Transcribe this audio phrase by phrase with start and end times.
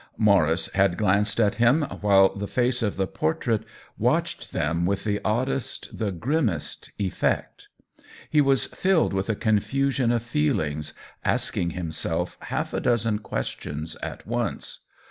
[0.17, 3.63] Maurice had glanced at him while the face of the i>ortrait
[3.99, 7.67] watched them with the oddest, the grimmest effect.
[8.27, 14.25] He was filled with a confusion of feelings, asking himself half a dozen questions at
[14.25, 14.79] once.